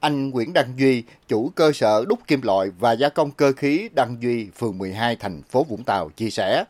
[0.00, 3.88] Anh Nguyễn Đăng Duy, chủ cơ sở đúc kim loại và gia công cơ khí
[3.94, 6.64] Đăng Duy, phường 12, thành phố Vũng Tàu chia sẻ,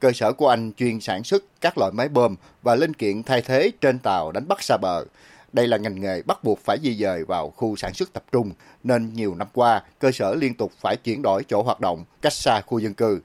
[0.00, 3.42] cơ sở của anh chuyên sản xuất các loại máy bơm và linh kiện thay
[3.42, 5.04] thế trên tàu đánh bắt xa bờ.
[5.52, 8.50] Đây là ngành nghề bắt buộc phải di dời vào khu sản xuất tập trung,
[8.84, 12.32] nên nhiều năm qua, cơ sở liên tục phải chuyển đổi chỗ hoạt động cách
[12.32, 13.20] xa khu dân cư.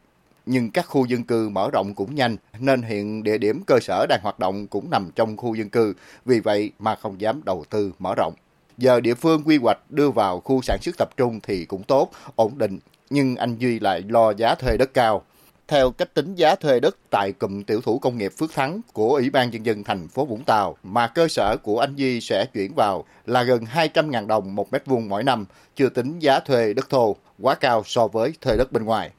[0.45, 4.05] Nhưng các khu dân cư mở rộng cũng nhanh, nên hiện địa điểm cơ sở
[4.09, 5.93] đang hoạt động cũng nằm trong khu dân cư,
[6.25, 8.33] vì vậy mà không dám đầu tư mở rộng.
[8.77, 12.11] Giờ địa phương quy hoạch đưa vào khu sản xuất tập trung thì cũng tốt,
[12.35, 15.23] ổn định, nhưng anh Duy lại lo giá thuê đất cao.
[15.67, 19.09] Theo cách tính giá thuê đất tại cụm tiểu thủ công nghiệp Phước Thắng của
[19.09, 22.45] Ủy ban Nhân dân thành phố Vũng Tàu mà cơ sở của anh Duy sẽ
[22.53, 25.45] chuyển vào là gần 200.000 đồng một mét vuông mỗi năm,
[25.75, 29.11] chưa tính giá thuê đất thô, quá cao so với thuê đất bên ngoài.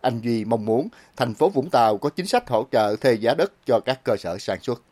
[0.00, 3.34] Anh Duy mong muốn thành phố Vũng Tàu có chính sách hỗ trợ thuê giá
[3.34, 4.82] đất cho các cơ sở sản xuất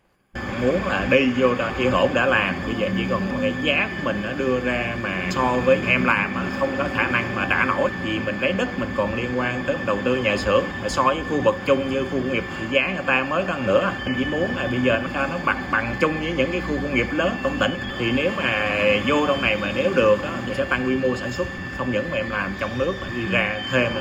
[0.61, 2.55] muốn là đi vô đó yên ổn đã làm.
[2.67, 6.05] Bây giờ chỉ còn cái giá của mình nó đưa ra mà so với em
[6.05, 7.91] làm mà không có khả năng mà trả nổi.
[8.05, 10.65] Vì mình lấy đất mình còn liên quan tới đầu tư nhà xưởng.
[10.89, 13.67] So với khu vực chung như khu công nghiệp thì giá người ta mới tăng
[13.67, 13.93] nữa.
[14.05, 16.75] Mình chỉ muốn là bây giờ nó nó bằng bằng chung với những cái khu
[16.83, 17.73] công nghiệp lớn trong tỉnh.
[17.99, 21.17] Thì nếu mà vô trong này mà nếu được đó, thì sẽ tăng quy mô
[21.17, 21.49] sản xuất.
[21.79, 23.93] Không những mà em làm trong nước mà đi ra thêm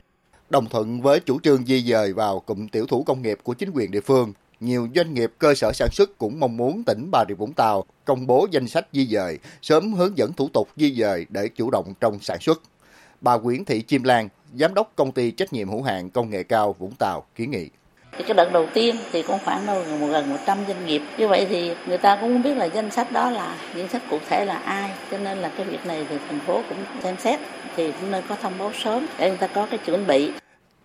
[0.50, 3.70] đồng thuận với chủ trương di dời vào cụm tiểu thủ công nghiệp của chính
[3.74, 7.24] quyền địa phương nhiều doanh nghiệp cơ sở sản xuất cũng mong muốn tỉnh Bà
[7.28, 10.96] Rịa Vũng Tàu công bố danh sách di dời, sớm hướng dẫn thủ tục di
[10.96, 12.62] dời để chủ động trong sản xuất.
[13.22, 16.44] Bà Nguyễn Thị Chim Lan, Giám đốc công ty trách nhiệm hữu hạn công nghệ
[16.44, 17.70] cao Vũng Tàu kiến nghị.
[18.18, 21.02] Thì cái đợt đầu tiên thì cũng khoảng đâu gần 100 doanh nghiệp.
[21.18, 24.02] Như vậy thì người ta cũng không biết là danh sách đó là danh sách
[24.10, 24.92] cụ thể là ai.
[25.12, 27.40] Cho nên là cái việc này thì thành phố cũng xem xét
[27.76, 30.32] thì cũng nên có thông báo sớm để người ta có cái chuẩn bị.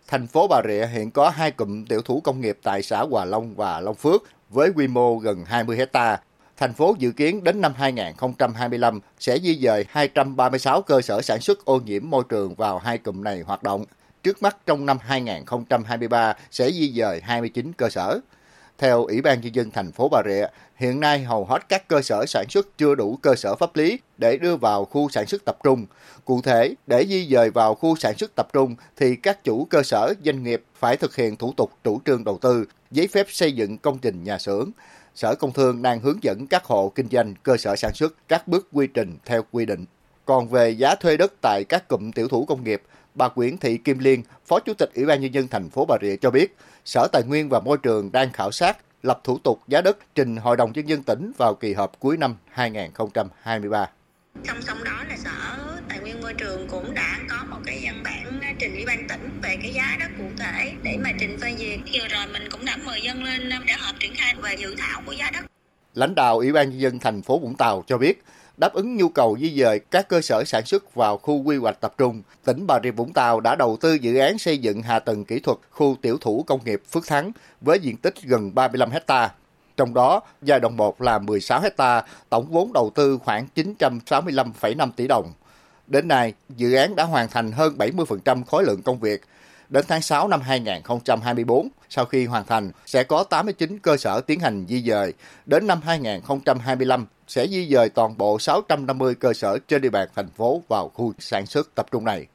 [0.08, 3.24] Thành phố Bà Rịa hiện có hai cụm tiểu thủ công nghiệp tại xã Hòa
[3.24, 6.20] Long và Long Phước với quy mô gần 20 hecta.
[6.56, 11.64] Thành phố dự kiến đến năm 2025 sẽ di dời 236 cơ sở sản xuất
[11.64, 13.84] ô nhiễm môi trường vào hai cụm này hoạt động.
[14.22, 18.20] Trước mắt trong năm 2023 sẽ di dời 29 cơ sở.
[18.80, 20.46] Theo Ủy ban Nhân dân thành phố Bà Rịa,
[20.76, 23.98] hiện nay hầu hết các cơ sở sản xuất chưa đủ cơ sở pháp lý
[24.18, 25.86] để đưa vào khu sản xuất tập trung.
[26.24, 29.82] Cụ thể, để di dời vào khu sản xuất tập trung thì các chủ cơ
[29.82, 33.52] sở doanh nghiệp phải thực hiện thủ tục chủ trương đầu tư, giấy phép xây
[33.52, 34.70] dựng công trình nhà xưởng.
[35.14, 38.48] Sở Công Thương đang hướng dẫn các hộ kinh doanh cơ sở sản xuất các
[38.48, 39.84] bước quy trình theo quy định.
[40.24, 42.82] Còn về giá thuê đất tại các cụm tiểu thủ công nghiệp,
[43.20, 45.96] bà Nguyễn Thị Kim Liên, Phó Chủ tịch Ủy ban Nhân dân thành phố Bà
[46.02, 49.60] Rịa cho biết, Sở Tài nguyên và Môi trường đang khảo sát lập thủ tục
[49.68, 53.86] giá đất trình Hội đồng Nhân dân tỉnh vào kỳ họp cuối năm 2023.
[54.44, 55.30] Song song đó là Sở
[55.88, 59.40] Tài nguyên Môi trường cũng đã có một cái văn bản trình Ủy ban tỉnh
[59.42, 61.80] về cái giá đất cụ thể để mà trình phê duyệt.
[61.92, 65.02] Vừa rồi mình cũng đã mời dân lên để họp triển khai về dự thảo
[65.06, 65.44] của giá đất.
[65.94, 68.22] Lãnh đạo Ủy ban Nhân dân thành phố Vũng Tàu cho biết,
[68.56, 71.80] đáp ứng nhu cầu di dời các cơ sở sản xuất vào khu quy hoạch
[71.80, 74.98] tập trung, tỉnh Bà Rịa Vũng Tàu đã đầu tư dự án xây dựng hạ
[74.98, 78.90] tầng kỹ thuật khu tiểu thủ công nghiệp Phước Thắng với diện tích gần 35
[78.90, 79.30] hecta.
[79.76, 85.06] Trong đó, giai đoạn 1 là 16 hecta, tổng vốn đầu tư khoảng 965,5 tỷ
[85.06, 85.32] đồng.
[85.86, 89.20] Đến nay, dự án đã hoàn thành hơn 70% khối lượng công việc.
[89.70, 94.40] Đến tháng 6 năm 2024, sau khi hoàn thành, sẽ có 89 cơ sở tiến
[94.40, 95.12] hành di dời.
[95.46, 100.30] Đến năm 2025, sẽ di dời toàn bộ 650 cơ sở trên địa bàn thành
[100.30, 102.26] phố vào khu sản xuất tập trung này.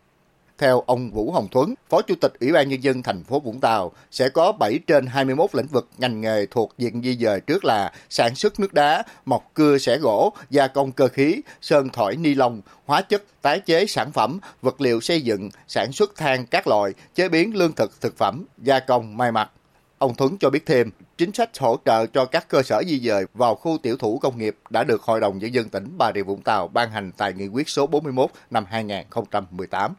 [0.57, 3.59] Theo ông Vũ Hồng Thuấn, Phó Chủ tịch Ủy ban Nhân dân thành phố Vũng
[3.59, 7.65] Tàu, sẽ có 7 trên 21 lĩnh vực ngành nghề thuộc diện di dời trước
[7.65, 12.15] là sản xuất nước đá, mọc cưa xẻ gỗ, gia công cơ khí, sơn thỏi
[12.15, 16.45] ni lông, hóa chất, tái chế sản phẩm, vật liệu xây dựng, sản xuất than
[16.45, 19.51] các loại, chế biến lương thực thực phẩm, gia công may mặc.
[19.97, 23.25] Ông Thuấn cho biết thêm, chính sách hỗ trợ cho các cơ sở di dời
[23.33, 26.23] vào khu tiểu thủ công nghiệp đã được Hội đồng Nhân dân tỉnh Bà Rịa
[26.23, 29.95] Vũng Tàu ban hành tại Nghị quyết số 41 năm 2018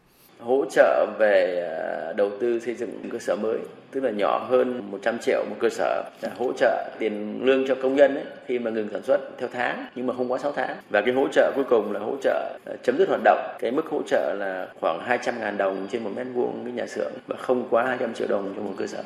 [0.46, 3.58] hỗ trợ về à, đầu tư xây dựng cơ sở mới
[3.90, 7.74] tức là nhỏ hơn 100 triệu một cơ sở à, hỗ trợ tiền lương cho
[7.82, 10.52] công nhân ấy, khi mà ngừng sản xuất theo tháng nhưng mà không quá 6
[10.52, 10.76] tháng.
[10.90, 13.56] Và cái hỗ trợ cuối cùng là hỗ trợ à, chấm dứt hoạt động.
[13.58, 16.86] Cái mức hỗ trợ là khoảng 200 ngàn đồng trên một mét vuông cái nhà
[16.86, 19.02] xưởng và không quá 200 triệu đồng cho một cơ sở.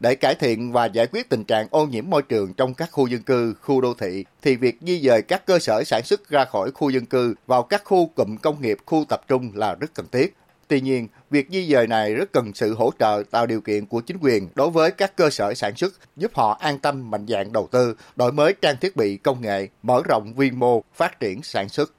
[0.00, 3.06] Để cải thiện và giải quyết tình trạng ô nhiễm môi trường trong các khu
[3.06, 6.44] dân cư, khu đô thị, thì việc di dời các cơ sở sản xuất ra
[6.44, 9.94] khỏi khu dân cư vào các khu cụm công nghiệp, khu tập trung là rất
[9.94, 10.34] cần thiết.
[10.68, 14.00] Tuy nhiên, việc di dời này rất cần sự hỗ trợ tạo điều kiện của
[14.00, 17.52] chính quyền đối với các cơ sở sản xuất, giúp họ an tâm mạnh dạng
[17.52, 21.42] đầu tư, đổi mới trang thiết bị công nghệ, mở rộng quy mô, phát triển
[21.42, 21.92] sản xuất.